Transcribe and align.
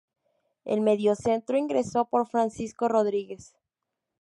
El 0.65 0.81
mediocentro 0.81 1.59
ingresó 1.59 2.05
por 2.05 2.25
Francisco 2.25 2.87
Rodríguez. 2.87 3.53